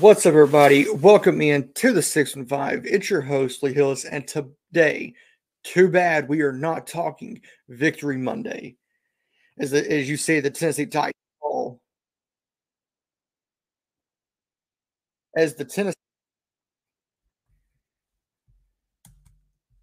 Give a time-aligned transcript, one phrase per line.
[0.00, 0.86] What's up, everybody?
[0.90, 2.84] Welcome in to the six and five.
[2.84, 5.14] It's your host, Lee Hillis, and today,
[5.64, 8.76] too bad we are not talking Victory Monday.
[9.58, 11.80] As, the, as you say, the Tennessee Titans fall.
[15.34, 15.94] As the Tennessee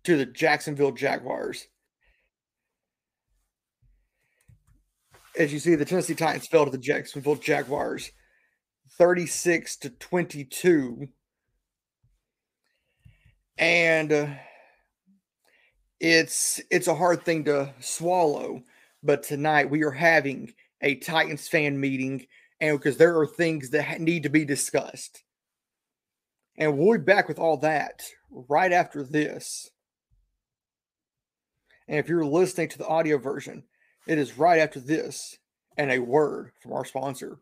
[0.03, 1.65] to the Jacksonville Jaguars.
[5.39, 8.11] As you see, the Tennessee Titans fell to the Jacksonville Jaguars
[8.97, 11.07] 36 to 22.
[13.57, 14.27] And uh,
[15.99, 18.63] it's it's a hard thing to swallow,
[19.01, 22.27] but tonight we are having a Titans fan meeting
[22.59, 25.23] and because there are things that need to be discussed.
[26.57, 29.69] And we'll be back with all that right after this.
[31.87, 33.63] And if you're listening to the audio version,
[34.07, 35.37] it is right after this
[35.77, 37.39] and a word from our sponsor.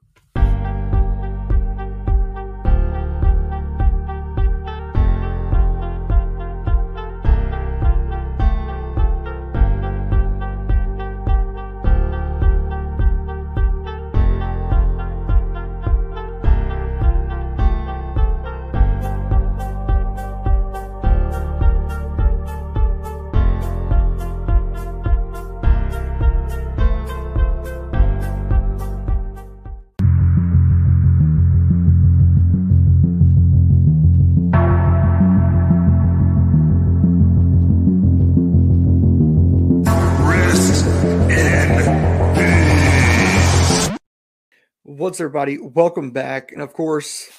[45.11, 45.57] What's everybody?
[45.57, 46.53] Welcome back.
[46.53, 47.29] And of course,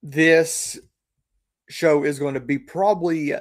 [0.00, 0.78] this
[1.68, 3.34] show is going to be probably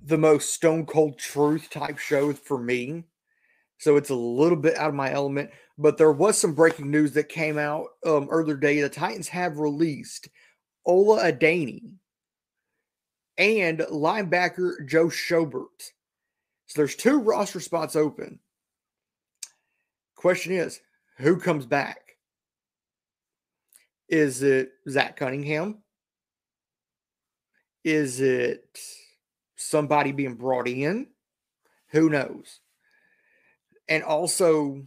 [0.00, 3.04] the most stone cold truth type show for me.
[3.78, 5.50] So it's a little bit out of my element.
[5.78, 8.80] But there was some breaking news that came out um, earlier today.
[8.80, 10.28] The Titans have released
[10.84, 11.92] Ola Adeniyi
[13.36, 15.92] and linebacker Joe Schobert.
[16.66, 18.40] So there's two roster spots open.
[20.18, 20.80] Question is,
[21.18, 22.16] who comes back?
[24.08, 25.78] Is it Zach Cunningham?
[27.84, 28.80] Is it
[29.54, 31.06] somebody being brought in?
[31.90, 32.58] Who knows?
[33.88, 34.82] And also,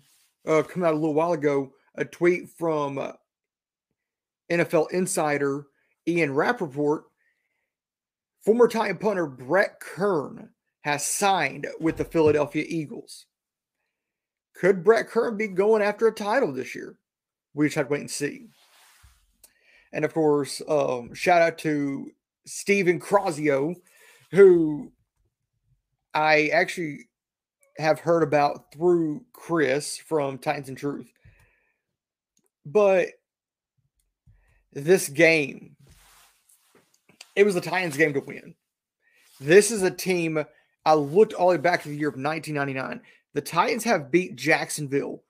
[0.46, 3.13] uh, come out a little while ago, a tweet from uh,
[4.52, 5.68] NFL insider
[6.06, 7.06] Ian Rapoport.
[8.44, 10.50] Former Titan punter Brett Kern
[10.81, 13.28] has signed with the Philadelphia Eagles.
[14.53, 16.95] Could Brett Kern be going after a title this year?
[17.53, 18.47] We just have to wait and see.
[19.94, 22.12] And of course, um, shout out to
[22.45, 23.75] Stephen Crosio,
[24.31, 24.91] who
[26.13, 27.09] I actually
[27.78, 31.12] have heard about through Chris from Titans and Truth.
[32.66, 33.07] But
[34.73, 35.75] this game,
[37.35, 38.56] it was the Titans game to win.
[39.39, 40.44] This is a team
[40.85, 43.01] I looked all the way back to the year of 1999.
[43.34, 45.24] The Titans have beat Jacksonville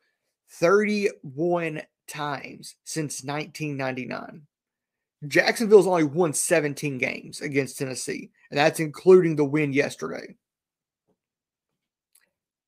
[0.50, 4.48] 31 times since 1999.
[5.28, 10.36] Jacksonville's only won 17 games against Tennessee, and that's including the win yesterday.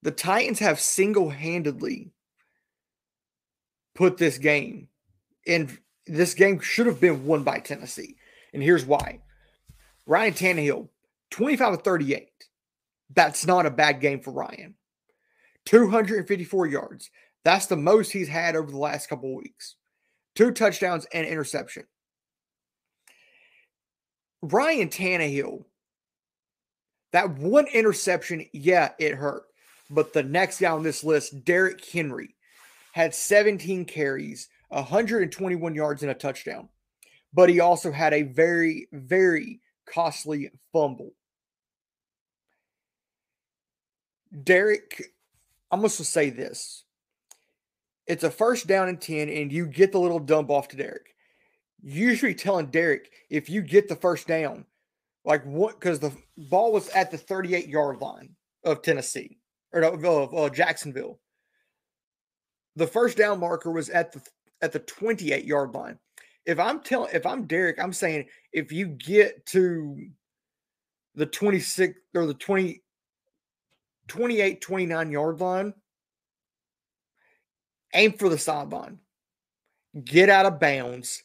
[0.04, 2.12] The Titans have single handedly
[3.96, 4.90] put this game
[5.48, 8.18] and This game should have been won by Tennessee.
[8.54, 9.22] And here's why
[10.06, 10.90] Ryan Tannehill,
[11.32, 12.30] 25 to 38.
[13.16, 14.76] That's not a bad game for Ryan.
[15.66, 17.09] 254 yards.
[17.44, 19.76] That's the most he's had over the last couple weeks.
[20.35, 21.84] Two touchdowns and interception.
[24.41, 25.64] Ryan Tannehill,
[27.11, 29.43] that one interception, yeah, it hurt.
[29.90, 32.35] But the next guy on this list, Derrick Henry,
[32.93, 36.70] had 17 carries, 121 yards, and a touchdown.
[37.34, 41.14] But he also had a very, very costly fumble.
[44.43, 45.13] Derrick
[45.73, 46.84] I'm going to say this.
[48.05, 51.16] It's a first down and 10, and you get the little dump off to Derrick.
[51.81, 54.66] Usually telling Derrick if you get the first down,
[55.25, 59.40] like what, because the ball was at the 38 yard line of Tennessee
[59.73, 61.20] or of, uh, Jacksonville.
[62.76, 64.22] The first down marker was at the
[64.61, 65.97] at the 28 yard line.
[66.46, 69.97] If I'm telling, if I'm Derrick, I'm saying if you get to
[71.16, 72.84] the 26 or the 20
[74.08, 75.73] 28, 29 yard line,
[77.94, 79.00] aim for the sideline.
[80.03, 81.23] Get out of bounds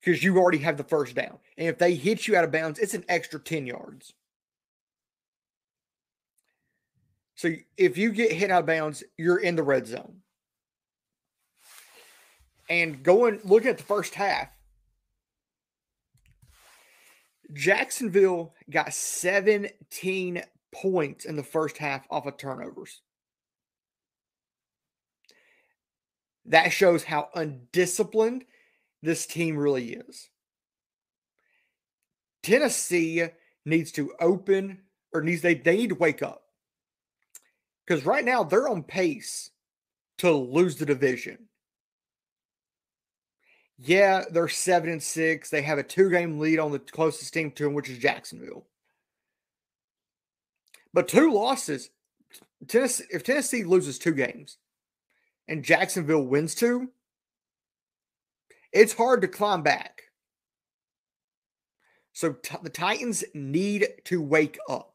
[0.00, 1.38] because you already have the first down.
[1.56, 4.14] And if they hit you out of bounds, it's an extra 10 yards.
[7.34, 10.18] So if you get hit out of bounds, you're in the red zone.
[12.68, 14.48] And going looking at the first half,
[17.52, 20.42] Jacksonville got 17
[20.72, 23.02] points in the first half off of turnovers.
[26.46, 28.44] That shows how undisciplined
[29.02, 30.28] this team really is.
[32.42, 33.24] Tennessee
[33.64, 34.80] needs to open
[35.12, 36.42] or needs they, they need to wake up.
[37.86, 39.50] Because right now they're on pace
[40.18, 41.48] to lose the division.
[43.78, 45.50] Yeah, they're seven and six.
[45.50, 48.66] They have a two-game lead on the closest team to them, which is Jacksonville.
[50.92, 51.90] But two losses.
[52.68, 54.58] Tennessee, if Tennessee loses two games
[55.48, 56.90] and Jacksonville wins two,
[58.72, 60.02] it's hard to climb back.
[62.12, 64.94] So t- the Titans need to wake up.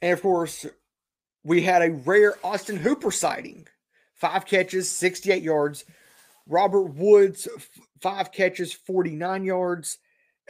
[0.00, 0.66] And of course,
[1.44, 3.66] we had a rare Austin Hooper sighting.
[4.14, 5.84] Five catches, 68 yards.
[6.48, 7.46] Robert Woods,
[8.00, 9.98] five catches, 49 yards.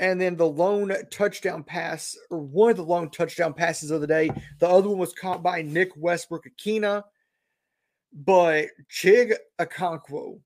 [0.00, 4.06] And then the lone touchdown pass, or one of the lone touchdown passes of the
[4.06, 4.30] day.
[4.60, 7.02] The other one was caught by Nick Westbrook-Ikhine.
[8.12, 10.40] But Chig Okonkwo,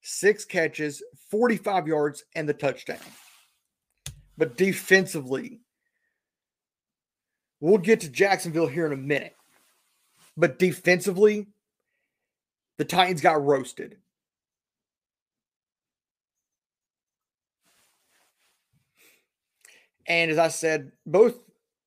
[0.00, 2.98] six catches, 45 yards, and the touchdown.
[4.38, 5.60] But defensively,
[7.60, 9.36] we'll get to Jacksonville here in a minute.
[10.38, 11.48] But defensively,
[12.78, 13.98] the Titans got roasted.
[20.08, 21.38] And as I said, both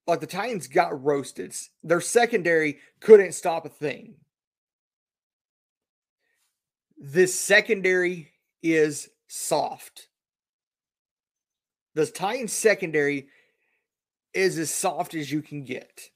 [0.07, 1.55] like the Titans got roasted.
[1.83, 4.15] Their secondary couldn't stop a thing.
[6.97, 8.31] This secondary
[8.61, 10.07] is soft.
[11.95, 13.29] The Titans secondary
[14.33, 16.09] is as soft as you can get.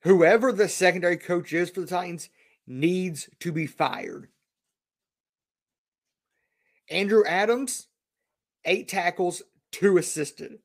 [0.00, 2.28] Whoever the secondary coach is for the Titans
[2.66, 4.28] needs to be fired.
[6.90, 7.88] Andrew Adams,
[8.64, 9.42] eight tackles,
[9.72, 10.58] two assisted.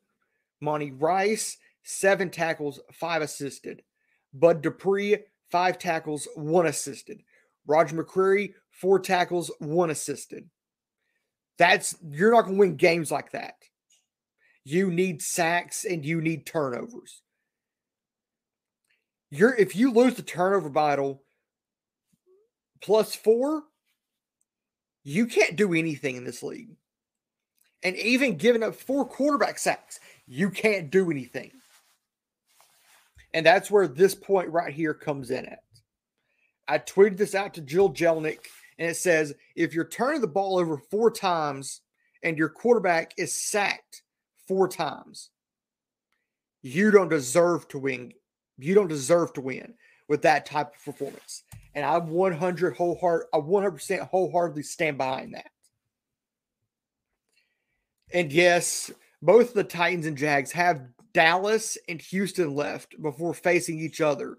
[0.60, 3.82] Monty Rice, seven tackles, five assisted.
[4.34, 5.18] Bud Dupree,
[5.50, 7.24] five tackles, one assisted.
[7.66, 10.50] Roger McCreary, four tackles, one assisted.
[11.58, 13.56] That's you're not going to win games like that.
[14.64, 17.22] You need sacks and you need turnovers.
[19.30, 21.24] You're if you lose the turnover battle
[22.82, 23.64] plus four,
[25.04, 26.76] you can't do anything in this league.
[27.84, 31.52] And even giving up four quarterback sacks, you can't do anything.
[33.34, 35.64] And that's where this point right here comes in at.
[36.68, 38.46] I tweeted this out to Jill Jelnick,
[38.78, 41.82] and it says if you're turning the ball over four times
[42.24, 44.04] and your quarterback is sacked
[44.48, 45.32] four times,
[46.62, 48.14] you don't deserve to win.
[48.58, 49.74] You don't deserve to win
[50.08, 51.44] with that type of performance.
[51.74, 55.52] And I 100 wholeheart, I 100% wholeheartedly stand behind that.
[58.14, 64.02] And yes, both the Titans and Jags have Dallas and Houston left before facing each
[64.02, 64.38] other.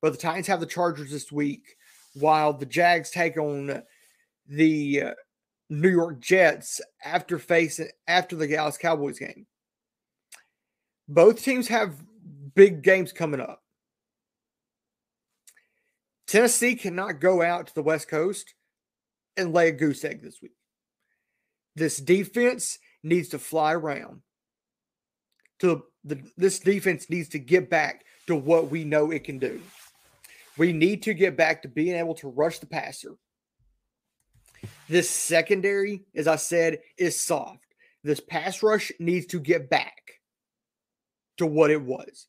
[0.00, 1.76] But the Titans have the Chargers this week,
[2.14, 3.82] while the Jags take on
[4.46, 5.14] the uh,
[5.68, 9.46] New York Jets after facing after the Dallas Cowboys game.
[11.08, 11.94] Both teams have
[12.54, 13.62] big games coming up.
[16.26, 18.54] Tennessee cannot go out to the West Coast
[19.36, 20.56] and lay a goose egg this week.
[21.76, 24.22] This defense needs to fly around.
[25.60, 29.60] To the, this defense needs to get back to what we know it can do.
[30.58, 33.14] We need to get back to being able to rush the passer.
[34.88, 37.64] This secondary, as I said, is soft.
[38.02, 39.96] This pass rush needs to get back
[41.38, 42.26] to what it was.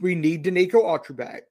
[0.00, 1.44] We need Denico Autry back.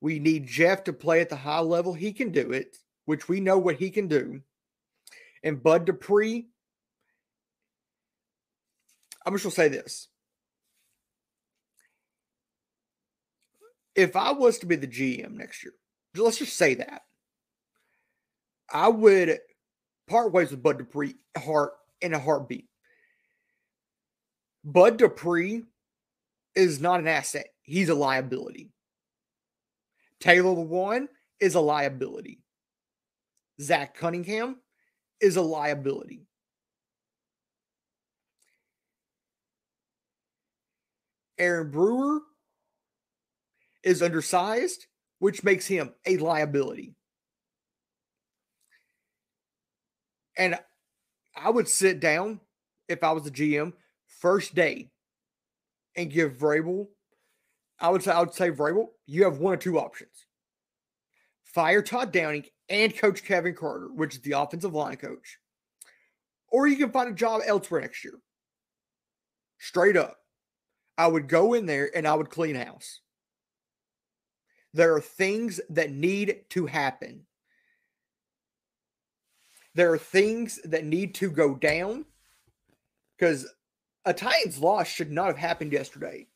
[0.00, 2.76] We need Jeff to play at the high level he can do it,
[3.06, 4.42] which we know what he can do.
[5.42, 6.48] And Bud Dupree,
[9.24, 10.08] I'm just going to say this.
[13.94, 15.72] If I was to be the GM next year,
[16.16, 17.02] let's just say that,
[18.70, 19.38] I would
[20.06, 22.66] part ways with Bud Dupree heart in a heartbeat.
[24.64, 25.62] Bud Dupree
[26.54, 27.48] is not an asset.
[27.62, 28.70] He's a liability.
[30.20, 31.08] Taylor Lewan
[31.40, 32.40] is a liability.
[33.60, 34.56] Zach Cunningham
[35.20, 36.26] is a liability.
[41.38, 42.20] Aaron Brewer
[43.82, 44.86] is undersized,
[45.18, 46.94] which makes him a liability.
[50.36, 50.58] And
[51.34, 52.40] I would sit down
[52.88, 53.72] if I was the GM
[54.06, 54.90] first day
[55.96, 56.88] and give Vrabel,
[57.78, 60.26] I would say I would say Vrabel, you have one or two options.
[61.44, 65.38] Fire Todd Downing and coach Kevin Carter, which is the offensive line coach.
[66.48, 68.14] Or you can find a job elsewhere next year.
[69.58, 70.16] Straight up.
[70.98, 73.00] I would go in there and I would clean house.
[74.72, 77.26] There are things that need to happen.
[79.74, 82.06] There are things that need to go down
[83.16, 83.46] because
[84.04, 86.26] a Titans loss should not have happened yesterday.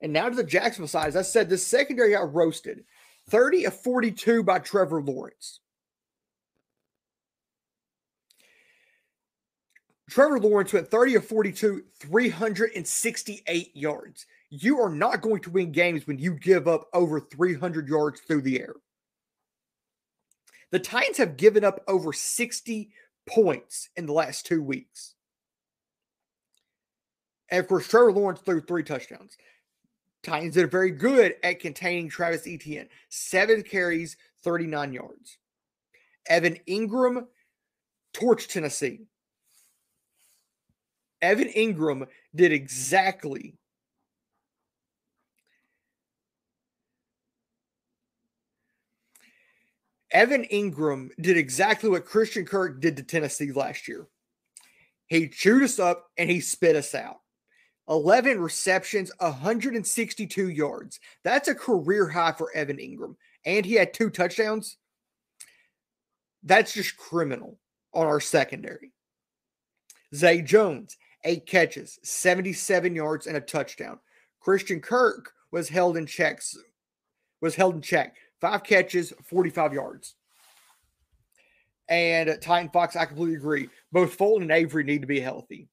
[0.00, 2.84] And now to the Jacksonville side, as I said, the secondary got roasted
[3.30, 5.60] 30 of 42 by Trevor Lawrence.
[10.08, 14.26] Trevor Lawrence went 30 of 42, 368 yards.
[14.48, 18.42] You are not going to win games when you give up over 300 yards through
[18.42, 18.74] the air.
[20.70, 22.90] The Titans have given up over 60
[23.26, 25.14] points in the last two weeks.
[27.50, 29.36] And of course, Trevor Lawrence threw three touchdowns.
[30.22, 32.88] Titans are very good at containing Travis Etienne.
[33.08, 35.38] Seven carries, 39 yards.
[36.28, 37.26] Evan Engram
[38.12, 39.06] torched Tennessee.
[41.22, 43.58] Evan Engram did exactly
[50.10, 54.06] Evan Engram did exactly what Christian Kirk did to Tennessee last year.
[55.06, 57.18] He chewed us up and he spit us out.
[57.88, 61.00] 11 receptions, 162 yards.
[61.24, 63.16] That's a career high for Evan Engram.
[63.44, 64.76] And he had two touchdowns.
[66.42, 67.58] That's just criminal
[67.94, 68.92] on our secondary.
[70.14, 73.98] Zay Jones, eight catches, 77 yards, and a touchdown.
[74.40, 76.56] Christian Kirk was held in checks,
[77.40, 78.16] was held in check.
[78.40, 80.14] Five catches, 45 yards.
[81.88, 83.68] And Titan Fox, I completely agree.
[83.90, 85.68] Both Fulton and Avery need to be healthy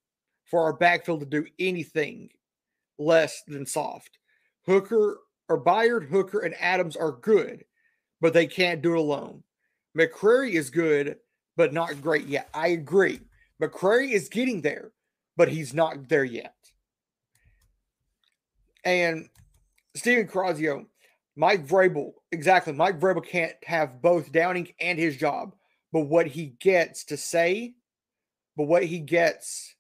[0.46, 2.30] for our backfield to do anything
[2.98, 4.18] less than soft.
[4.66, 7.66] Hooker or Byard, Hooker, and Adams are good,
[8.22, 9.44] but they can't do it alone.
[9.98, 11.18] McCreary is good,
[11.56, 12.50] but not great yet.
[12.54, 13.20] I agree.
[13.62, 14.92] McCreary is getting there,
[15.38, 16.56] but he's not there yet.
[18.84, 19.30] And
[19.96, 20.86] Steven Crosio,
[21.36, 22.74] Mike Vrabel, exactly.
[22.74, 25.56] Mike Vrabel can't have both Downing and his job,
[25.92, 27.74] but what he gets to say,
[28.58, 29.75] but what he gets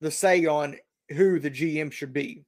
[0.00, 0.76] the say on
[1.10, 2.44] who the GM should be.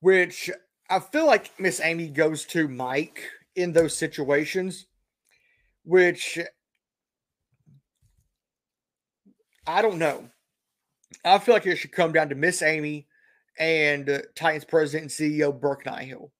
[0.00, 0.50] Which
[0.88, 3.22] I feel like Miss Amy goes to Mike
[3.54, 4.86] in those situations,
[5.84, 6.38] which
[9.66, 10.28] I don't know.
[11.24, 13.06] I feel like it should come down to Miss Amy
[13.58, 16.30] and uh, Titans president and CEO Burke Nihill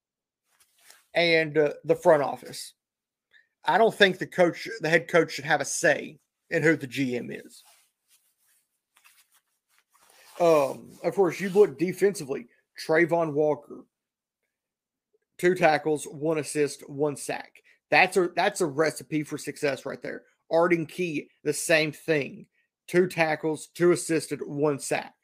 [1.14, 2.74] and uh, the front office.
[3.64, 6.18] I don't think the coach, the head coach, should have a say
[6.50, 7.64] in who the GM is.
[10.40, 12.48] Um, of course, you look defensively.
[12.86, 13.84] Travon Walker,
[15.38, 17.62] two tackles, one assist, one sack.
[17.90, 20.22] That's a that's a recipe for success right there.
[20.50, 22.46] Arden Key, the same thing.
[22.86, 25.14] Two tackles, two assisted, one sack.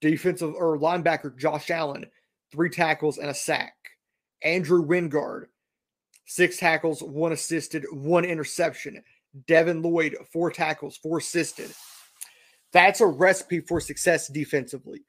[0.00, 2.06] Defensive or linebacker Josh Allen,
[2.52, 3.74] three tackles and a sack.
[4.42, 5.46] Andrew Wingard,
[6.26, 9.02] six tackles, one assisted, one interception.
[9.46, 11.70] Devin Lloyd, four tackles, four assisted.
[12.76, 15.00] That's a recipe for success defensively.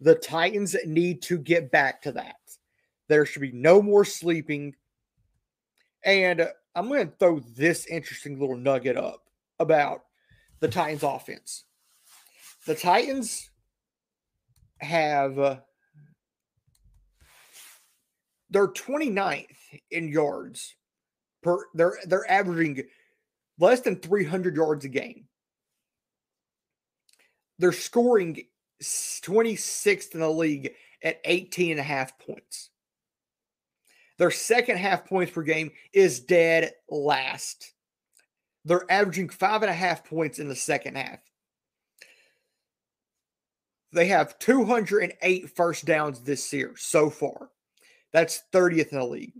[0.00, 2.34] The Titans need to get back to that.
[3.06, 4.74] There should be no more sleeping.
[6.04, 9.22] And I'm going to throw this interesting little nugget up
[9.60, 10.00] about
[10.58, 11.66] the Titans offense.
[12.66, 13.48] The Titans
[14.78, 15.58] have uh,
[18.50, 19.46] they're 29th
[19.92, 20.74] in yards
[21.44, 22.82] per they're they're averaging
[23.60, 25.28] less than 300 yards a game.
[27.58, 28.44] They're scoring
[28.82, 32.70] 26th in the league at 18 and a half points.
[34.18, 37.72] Their second half points per game is dead last.
[38.64, 41.18] They're averaging five and a half points in the second half.
[43.92, 47.50] They have 208 first downs this year so far.
[48.12, 49.34] That's 30th in the league.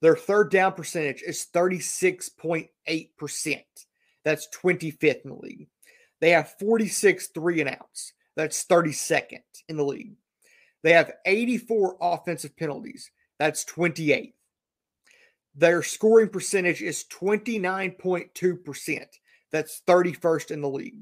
[0.00, 3.62] Their third down percentage is 36.8%.
[4.24, 5.68] That's 25th in the league.
[6.20, 8.12] They have 46 three and outs.
[8.36, 10.14] That's 32nd in the league.
[10.82, 13.10] They have 84 offensive penalties.
[13.38, 14.32] That's 28th.
[15.54, 19.04] Their scoring percentage is 29.2%.
[19.50, 20.98] That's 31st in the league.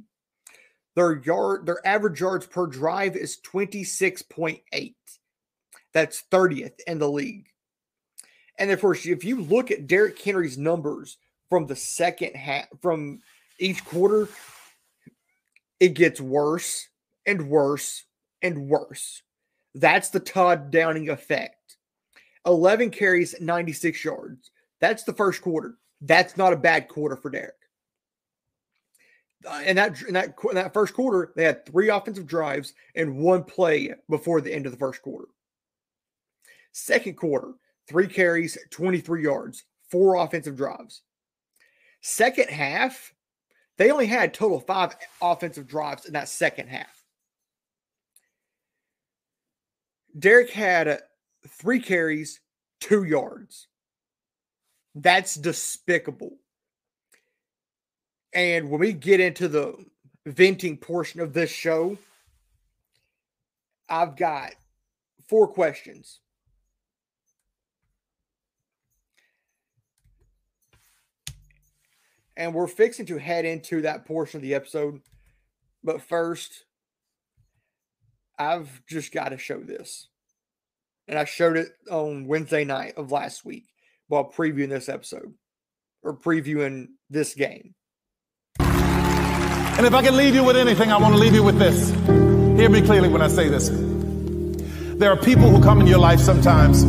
[0.96, 4.94] Their yard, their average yards per drive is 26.8.
[5.92, 7.46] That's 30th in the league.
[8.58, 13.20] And of course, if you look at Derrick Henry's numbers from the second half, from
[13.60, 14.28] each quarter,
[15.80, 16.88] it gets worse
[17.26, 18.04] and worse
[18.42, 19.22] and worse.
[19.74, 21.76] That's the Todd Downing effect.
[22.46, 24.50] 11 carries, 96 yards.
[24.80, 25.76] That's the first quarter.
[26.00, 27.54] That's not a bad quarter for Derrick.
[29.46, 33.18] Uh, in that in that in that first quarter, they had three offensive drives and
[33.18, 35.28] one play before the end of the first quarter.
[36.72, 37.52] Second quarter,
[37.88, 41.02] three carries, 23 yards, four offensive drives.
[42.00, 43.12] Second half,
[43.78, 47.02] they only had total five offensive drives in that second half.
[50.18, 51.00] Derrick had
[51.46, 52.40] three carries,
[52.80, 53.68] two yards.
[54.96, 56.36] That's despicable.
[58.34, 59.74] And when we get into the
[60.26, 61.96] venting portion of this show,
[63.88, 64.54] I've got
[65.28, 66.18] four questions.
[72.38, 75.00] And we're fixing to head into that portion of the episode.
[75.82, 76.64] But first,
[78.38, 80.08] I've just got to show this.
[81.08, 83.64] And I showed it on Wednesday night of last week
[84.06, 85.34] while previewing this episode
[86.02, 87.74] or previewing this game.
[88.60, 91.90] And if I can leave you with anything, I want to leave you with this.
[92.58, 93.68] Hear me clearly when I say this.
[93.68, 96.82] There are people who come in your life sometimes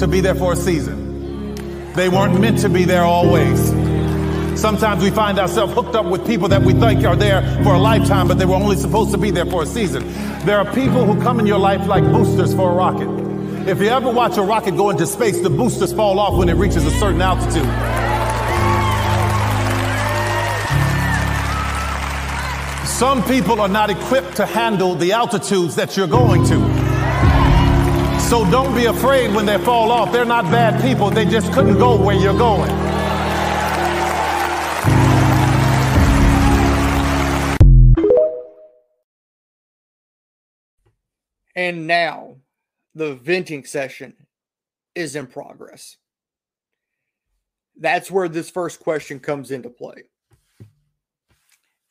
[0.00, 1.92] to be there for a season.
[1.94, 3.79] They weren't meant to be there always.
[4.56, 7.78] Sometimes we find ourselves hooked up with people that we think are there for a
[7.78, 10.06] lifetime, but they were only supposed to be there for a season.
[10.44, 13.08] There are people who come in your life like boosters for a rocket.
[13.68, 16.54] If you ever watch a rocket go into space, the boosters fall off when it
[16.54, 17.68] reaches a certain altitude.
[22.86, 26.58] Some people are not equipped to handle the altitudes that you're going to.
[28.28, 30.12] So don't be afraid when they fall off.
[30.12, 31.10] They're not bad people.
[31.10, 32.89] They just couldn't go where you're going.
[41.56, 42.36] And now
[42.94, 44.14] the venting session
[44.94, 45.96] is in progress.
[47.76, 50.04] That's where this first question comes into play.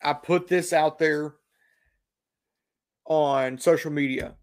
[0.02, 1.36] I put this out there
[3.06, 4.36] on social media.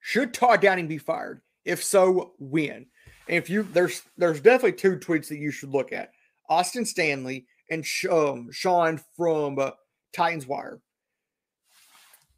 [0.00, 1.42] Should Todd Downing be fired?
[1.64, 2.86] If so, when?
[3.28, 6.12] If you there's there's definitely two tweets that you should look at.
[6.48, 9.72] Austin Stanley and um, Sean from uh,
[10.12, 10.80] Titans Wire.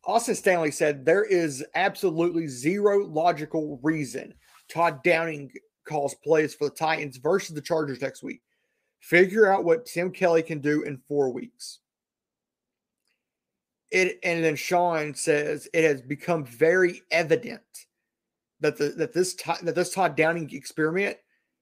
[0.08, 4.34] Austin Stanley said there is absolutely zero logical reason
[4.68, 5.52] Todd Downing
[5.86, 8.42] calls plays for the Titans versus the Chargers next week.
[9.00, 11.78] Figure out what Tim Kelly can do in four weeks
[13.90, 17.62] it and then Sean says it has become very evident
[18.60, 21.16] that the that this that this Todd Downing experiment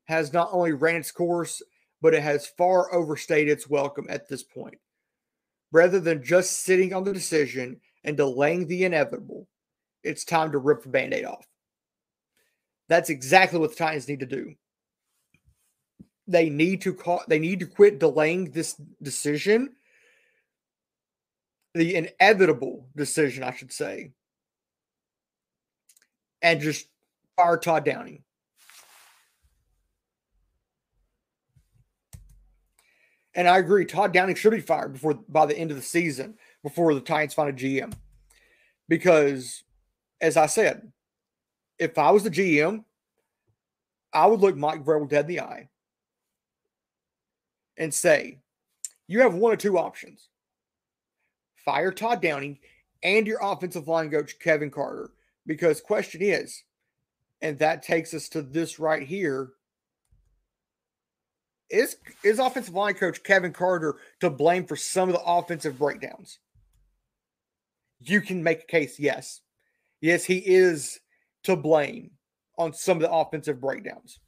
[0.04, 1.62] has not only ran its course,
[2.00, 4.78] but it has far overstayed its welcome at this point.
[5.72, 9.48] Rather than just sitting on the decision and delaying the inevitable,
[10.02, 11.46] it's time to rip the band-aid off.
[12.88, 14.54] That's exactly what the Titans need to do.
[16.28, 19.74] They need to call they need to quit delaying this decision
[21.74, 24.12] the inevitable decision, I should say,
[26.40, 26.88] and just
[27.36, 28.22] fire Todd Downing.
[33.34, 36.38] And I agree, Todd Downing should be fired before by the end of the season,
[36.66, 37.92] before the Titans find a GM.
[38.88, 39.62] Because,
[40.20, 40.90] as I said,
[41.78, 42.82] if I was the GM,
[44.12, 45.68] I would look Mike Vrabel dead in the eye
[47.76, 48.40] and say,
[49.06, 50.28] you have one or two options
[51.64, 52.58] fire Todd Downing
[53.04, 55.12] and your offensive line coach, Kevin Carter.
[55.46, 56.64] Because question is,
[57.42, 59.50] and that takes us to this right here.
[61.70, 66.40] Is is offensive line coach Kevin Carter to blame for some of the offensive breakdowns?
[68.00, 69.40] You can make a case, yes.
[70.00, 71.00] Yes, he is
[71.44, 72.10] to blame
[72.58, 74.18] on some of the offensive breakdowns.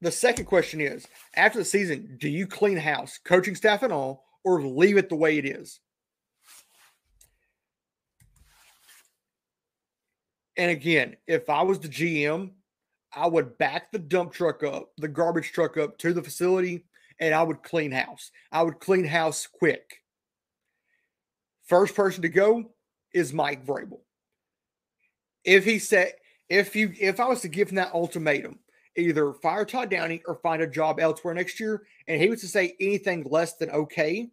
[0.00, 4.24] The second question is after the season, do you clean house, coaching staff and all,
[4.44, 5.80] or leave it the way it is.
[10.56, 12.50] And again, if I was the GM,
[13.12, 16.84] I would back the dump truck up, the garbage truck up to the facility,
[17.18, 18.30] and I would clean house.
[18.52, 19.99] I would clean house quick.
[21.70, 22.64] First person to go
[23.14, 24.00] is Mike Vrabel.
[25.44, 26.14] If he said,
[26.48, 28.58] if you, if I was to give him that ultimatum,
[28.96, 31.84] either fire Todd Downing or find a job elsewhere next year.
[32.08, 34.30] And he was to say anything less than okay.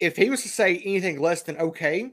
[0.00, 2.12] If he was to say anything less than okay,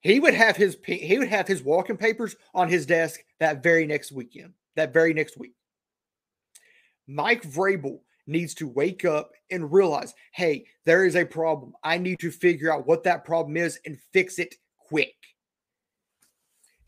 [0.00, 3.84] he would have his he would have his walking papers on his desk that very
[3.84, 5.54] next weekend, that very next week.
[7.08, 11.74] Mike Vrabel needs to wake up and realize, hey, there is a problem.
[11.82, 15.14] I need to figure out what that problem is and fix it quick.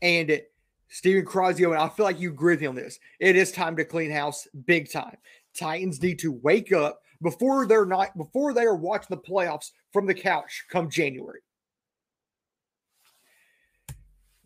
[0.01, 0.41] And
[0.87, 2.99] Stephen Crosio, and I feel like you agree with on this.
[3.19, 5.17] It is time to clean house big time.
[5.53, 10.05] Titans need to wake up before they're not before they are watching the playoffs from
[10.05, 11.41] the couch come January.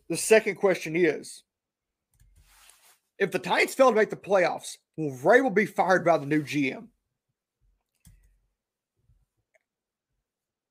[0.08, 1.42] The second question is
[3.18, 6.42] if the Titans fail to make the playoffs, will Vrabel be fired by the new
[6.42, 6.88] GM?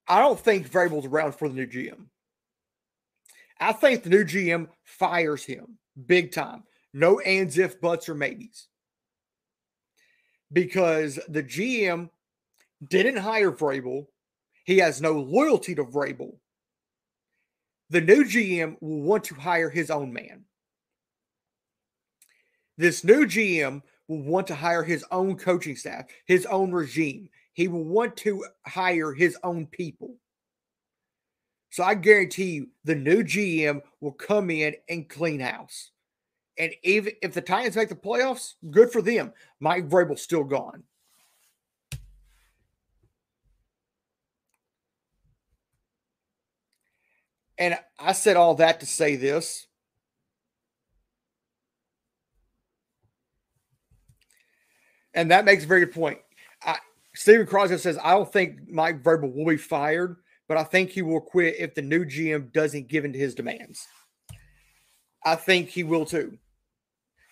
[0.08, 2.06] I don't think Vrabel's around for the new GM.
[3.60, 5.78] I think the new GM fires him
[6.08, 6.64] big time.
[6.94, 8.68] No ands, if, buts, or maybes.
[10.52, 12.10] Because the GM
[12.88, 14.08] didn't hire Vrabel.
[14.64, 16.38] He has no loyalty to Vrabel.
[17.92, 20.46] The new GM will want to hire his own man.
[22.78, 27.30] This new GM will want to hire his own coaching staff, his own regime.
[27.54, 30.16] He will want to hire his own people.
[31.70, 35.92] So I guarantee you the new GM will come in and clean house.
[36.58, 39.32] And even if the Titans make the playoffs, good for them.
[39.60, 40.84] Mike Vrabel's still gone.
[47.60, 49.68] And I said all that to say this.
[55.14, 56.20] And that makes a very good point.
[56.64, 56.78] I,
[57.16, 60.18] Stephen Crosby says, I don't think Mike Vrabel will be fired
[60.50, 63.36] but I think he will quit if the new GM doesn't give in to his
[63.36, 63.88] demands.
[65.24, 66.40] I think he will too.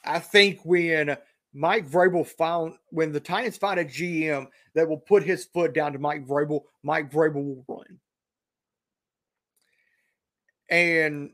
[0.06, 1.18] I think when
[1.52, 5.94] Mike Vrabel found when the Titans find a GM that will put his foot down
[5.94, 8.00] to Mike Vrabel, Mike Vrabel will run.
[10.70, 11.32] And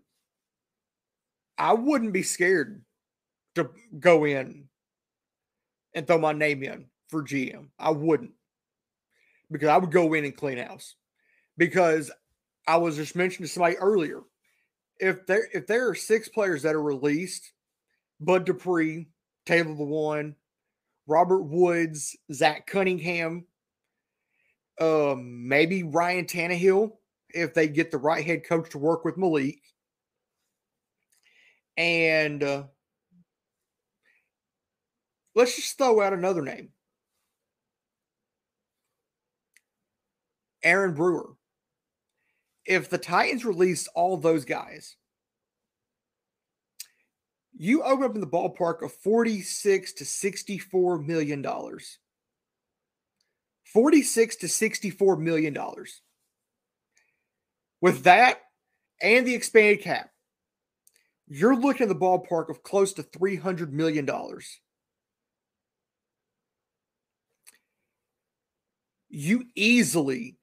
[1.57, 2.81] I wouldn't be scared
[3.55, 4.69] to go in
[5.93, 7.67] and throw my name in for GM.
[7.77, 8.33] I wouldn't.
[9.51, 10.95] Because I would go in and clean house
[11.57, 12.11] because
[12.67, 14.21] I was just mentioning to somebody earlier.
[14.99, 17.51] If there if there are six players that are released,
[18.19, 19.07] Bud Dupree,
[19.45, 20.35] Taylor Lewan,
[21.07, 23.45] Robert Woods, Zach Cunningham,
[24.79, 26.93] um, maybe Ryan Tannehill,
[27.29, 29.59] if they get the right head coach to work with Malik.
[31.75, 32.63] And uh,
[35.35, 36.69] let's just throw out another name
[40.63, 41.35] Aaron Brewer
[42.65, 44.95] if the Titans released all those guys,
[47.55, 51.99] you open up in the ballpark of 46 to 64 million dollars.
[53.65, 56.01] 46 to 64 million dollars.
[57.81, 58.39] With that
[59.01, 60.09] and the expanded cap,
[61.27, 64.59] you're looking at the ballpark of close to 300 million dollars.
[69.15, 70.37] You easily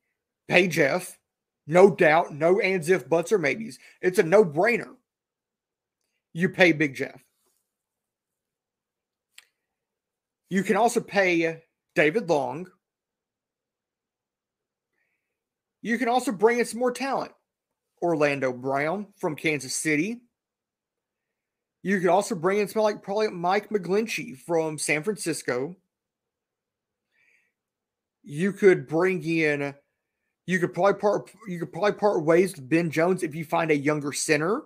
[0.48, 1.18] pay Jeff
[1.66, 3.78] no doubt, no ands, if, buts, or maybes.
[4.00, 4.94] It's a no brainer.
[6.33, 7.20] You pay Big Jeff.
[10.48, 11.62] You can also pay
[11.96, 12.68] David Long.
[15.83, 17.33] You can also bring in some more talent.
[18.02, 20.22] Orlando Brown from Kansas City.
[21.83, 25.76] You could also bring in some like probably Mike McGlinchey from San Francisco.
[28.22, 29.74] You could bring in
[30.50, 33.70] you could probably part you could probably part ways with Ben Jones if you find
[33.70, 34.62] a younger center.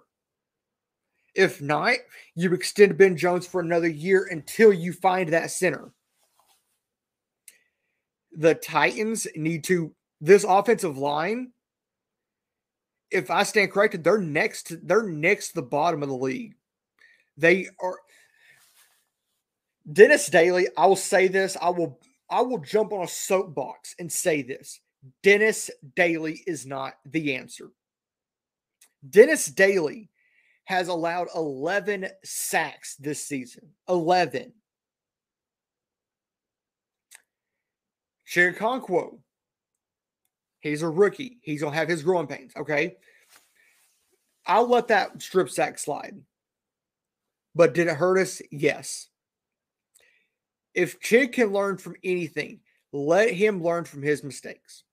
[1.34, 1.96] If not,
[2.34, 5.92] you extend Ben Jones for another year until you find that center.
[8.32, 11.52] The Titans need to this offensive line.
[13.10, 14.86] If I stand corrected, they're next.
[14.88, 16.54] They're next to the bottom of the league.
[17.36, 17.98] They are.
[19.92, 20.68] Dennis Daly.
[20.78, 21.58] I will say this.
[21.60, 22.00] I will.
[22.34, 24.80] I will jump on a soapbox and say this.
[25.22, 27.70] Dennis Daly is not the answer.
[29.08, 30.10] Dennis Daly
[30.64, 33.68] has allowed 11 sacks this season.
[33.88, 34.52] 11.
[38.28, 39.18] Chig
[40.58, 41.38] he's a rookie.
[41.42, 42.50] He's going to have his growing pains.
[42.56, 42.96] Okay.
[44.44, 46.20] I'll let that strip sack slide.
[47.54, 48.42] But did it hurt us?
[48.50, 49.06] Yes.
[50.74, 52.60] If Chig can learn from anything,
[52.92, 54.84] let him learn from his mistakes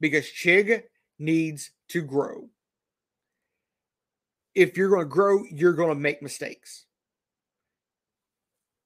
[0.00, 0.82] because Chig
[1.18, 2.48] needs to grow.
[4.54, 6.86] If you're going to grow, you're going to make mistakes.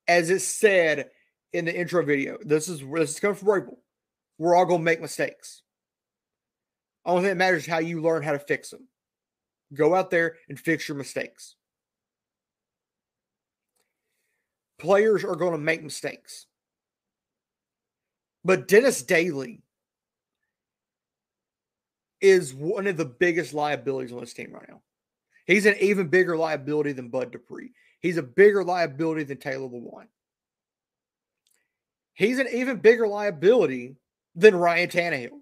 [0.09, 1.11] As it said
[1.53, 3.77] in the intro video, this is this is coming from Vrabel.
[4.39, 5.63] We're all going to make mistakes.
[7.05, 8.89] Only thing that matters is how you learn how to fix them.
[9.73, 11.55] Go out there and fix your mistakes.
[14.81, 16.47] Players are going to make mistakes.
[18.45, 19.63] But Dennis Daly
[22.21, 24.81] is one of the biggest liabilities on this team right now.
[25.47, 27.73] He's an even bigger liability than Bud Dupree.
[28.01, 30.07] He's a bigger liability than Taylor Lewan.
[32.15, 33.97] He's an even bigger liability
[34.35, 35.41] than Ryan Tannehill.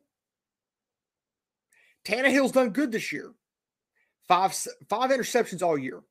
[2.05, 3.33] Tannehill's done good this year.
[4.27, 4.53] Five
[4.89, 6.03] five interceptions all year.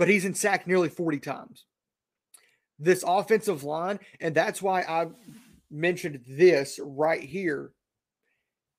[0.00, 1.66] But he's in sack nearly 40 times.
[2.78, 5.08] This offensive line, and that's why I
[5.70, 7.72] mentioned this right here,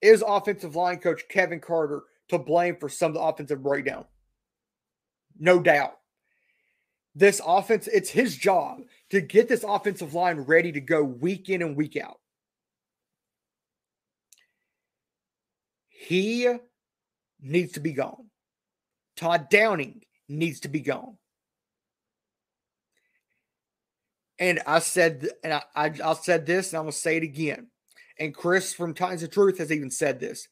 [0.01, 4.05] is offensive line coach Kevin Carter to blame for some of the offensive breakdown.
[5.39, 5.99] No doubt.
[7.13, 8.79] This offense, it's his job
[9.11, 12.19] to get this offensive line ready to go week in and week out.
[15.87, 16.51] He
[17.39, 18.31] needs to be gone.
[19.15, 21.17] Todd Downing needs to be gone.
[24.39, 27.67] And I said, and I, I, I said this, and I'm gonna say it again.
[28.17, 30.47] And Chris from Times of Truth has even said this.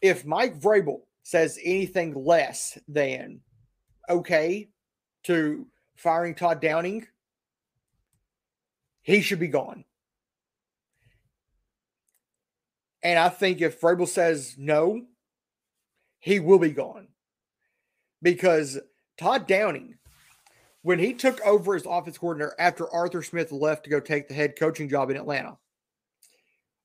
[0.00, 3.40] If Mike Vrabel says anything less than
[4.08, 4.68] okay
[5.24, 7.06] to firing Todd Downing,
[9.02, 9.84] he should be gone.
[13.02, 15.02] And I think if Vrabel says no,
[16.18, 17.08] he will be gone.
[18.24, 18.78] Because
[19.18, 19.94] Todd Downing,
[20.82, 24.34] when he took over as offense coordinator after Arthur Smith left to go take the
[24.34, 25.58] head coaching job in Atlanta,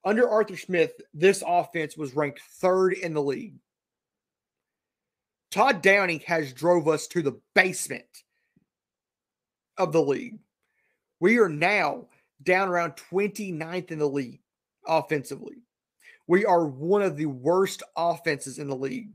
[0.04, 3.56] under Arthur Smith, this offense was ranked third in the league.
[5.49, 8.04] Todd Downing has drove us to the basement
[9.78, 10.39] of the league.
[11.21, 12.08] We are now
[12.43, 14.41] down around 29th in the league
[14.86, 15.63] offensively.
[16.28, 19.10] We are one of the worst offenses in the league.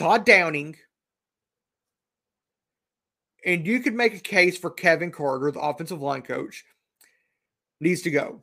[0.00, 0.76] Todd Downing,
[3.44, 6.64] and you could make a case for Kevin Carter, the offensive line coach,
[7.82, 8.42] needs to go.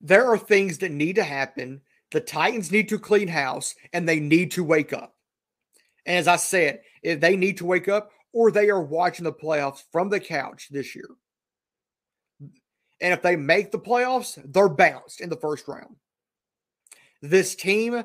[0.00, 1.82] There are things that need to happen.
[2.12, 5.14] The Titans need to clean house and they need to wake up.
[6.06, 9.34] And as I said, if they need to wake up or they are watching the
[9.34, 11.10] playoffs from the couch this year.
[12.40, 15.96] And if they make the playoffs, they're bounced in the first round.
[17.22, 18.04] This team,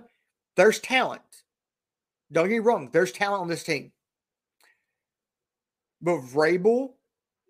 [0.56, 1.22] there's talent.
[2.32, 3.92] Don't get me wrong, there's talent on this team.
[6.02, 6.94] But Vrabel,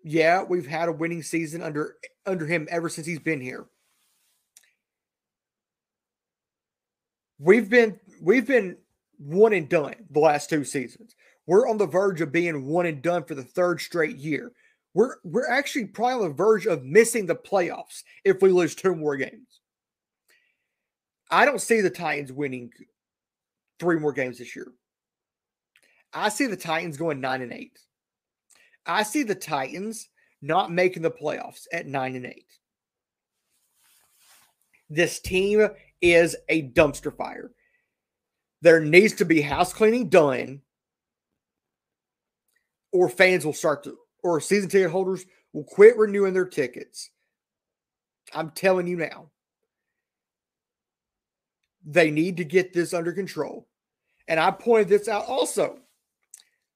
[0.04, 1.96] yeah, we've had a winning season under
[2.26, 3.66] under him ever since he's been here.
[7.38, 8.76] We've been we've been
[9.18, 11.14] one and done the last two seasons.
[11.46, 14.52] We're on the verge of being one and done for the third straight year.
[14.94, 18.94] We're we're actually probably on the verge of missing the playoffs if we lose two
[18.94, 19.51] more games.
[21.32, 22.70] I don't see the Titans winning
[23.80, 24.68] three more games this year.
[26.12, 27.78] I see the Titans going nine and eight.
[28.84, 30.10] I see the Titans
[30.42, 32.46] not making the playoffs at nine and eight.
[34.90, 35.66] This team
[36.02, 37.52] is a dumpster fire.
[38.60, 40.60] There needs to be house cleaning done,
[42.92, 47.08] or fans will start to, or season ticket holders will quit renewing their tickets.
[48.34, 49.30] I'm telling you now.
[51.84, 53.68] They need to get this under control.
[54.28, 55.78] And I pointed this out also.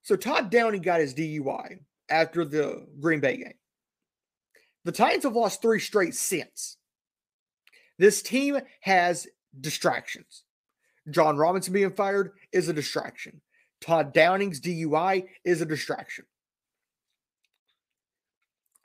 [0.02, 3.54] So Todd Downing got his DUI after the Green Bay game.
[4.84, 6.76] The Titans have lost three straight since.
[7.98, 9.26] This team has
[9.60, 10.44] distractions.
[11.10, 13.40] Jon Robinson being fired is a distraction.
[13.80, 16.24] Todd Downing's DUI is a distraction.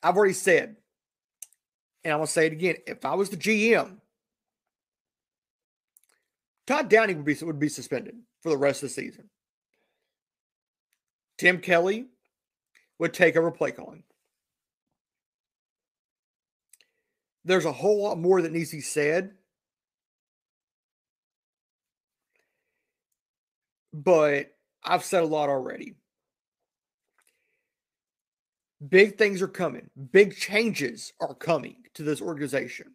[0.04, 0.76] I've already said,
[2.04, 3.98] and I'm going to say it again if I was the GM,
[6.68, 9.30] Todd Downing would be, would be suspended for the rest of the season.
[11.38, 12.06] Tim Kelly
[13.00, 14.04] would take over play calling.
[17.44, 19.32] There's a whole lot more that needs to be said.
[23.94, 24.52] But
[24.84, 25.96] I've said a lot already.
[28.88, 29.90] Big things are coming.
[30.12, 32.94] Big changes are coming to this organization.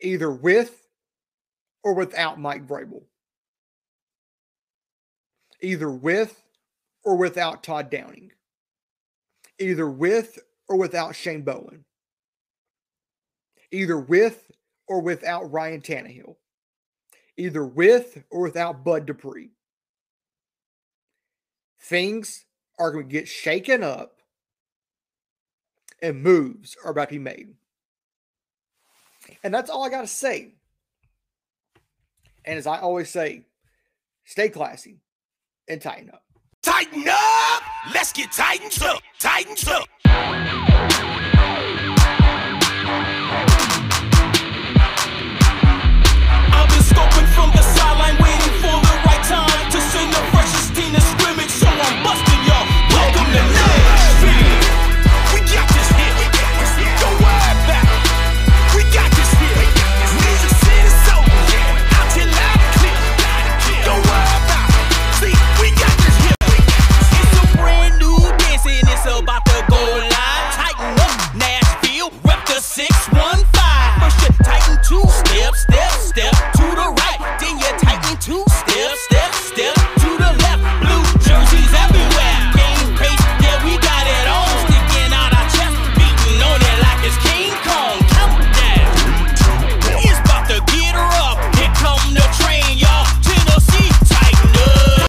[0.00, 0.87] Either with
[1.82, 3.02] or without Mike Vrabel.
[5.60, 6.42] Either with
[7.04, 8.32] or without Todd Downing.
[9.58, 10.38] Either with
[10.68, 11.84] or without Shane Bowen.
[13.70, 14.50] Either with
[14.86, 16.36] or without Ryan Tannehill.
[17.36, 19.50] Either with or without Bud Dupree.
[21.80, 22.44] Things
[22.78, 24.18] are going to get shaken up
[26.00, 27.54] and moves are about to be made.
[29.42, 30.54] And that's all I got to say.
[32.48, 33.42] And as I always say,
[34.24, 35.02] stay classy
[35.68, 36.22] and tighten up.
[36.62, 37.62] Tighten up!
[37.92, 39.02] Let's get tightened up!
[39.18, 39.86] Tightened up!
[46.54, 48.47] I've been scoping from the sideline waiting.